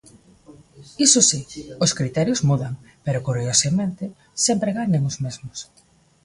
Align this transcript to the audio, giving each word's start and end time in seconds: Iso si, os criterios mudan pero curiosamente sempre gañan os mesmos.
Iso 1.05 1.19
si, 1.29 1.39
os 1.85 1.91
criterios 1.99 2.43
mudan 2.49 2.73
pero 3.05 3.23
curiosamente 3.27 4.05
sempre 4.45 4.75
gañan 4.79 5.07
os 5.09 5.17
mesmos. 5.25 5.57